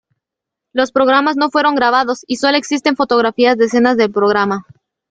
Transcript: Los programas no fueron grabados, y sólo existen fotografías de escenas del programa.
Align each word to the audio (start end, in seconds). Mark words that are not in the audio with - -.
Los 0.73 0.91
programas 0.91 1.37
no 1.37 1.51
fueron 1.51 1.75
grabados, 1.75 2.25
y 2.25 2.37
sólo 2.37 2.57
existen 2.57 2.95
fotografías 2.95 3.55
de 3.57 3.65
escenas 3.65 3.97
del 3.97 4.09
programa. 4.11 4.65